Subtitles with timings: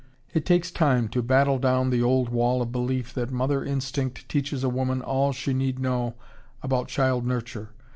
[0.33, 4.63] It takes time to battle down the old wall of belief that mother instinct teaches
[4.63, 6.15] a woman all she need know
[6.63, 7.69] about child nurture....